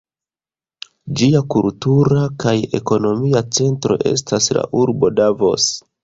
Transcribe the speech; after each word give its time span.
Ĝia 1.19 1.41
kultura 1.55 2.23
kaj 2.43 2.53
ekonomia 2.79 3.43
centro 3.57 3.97
estas 4.13 4.49
la 4.59 4.63
urbo 4.85 5.11
Davos. 5.21 5.69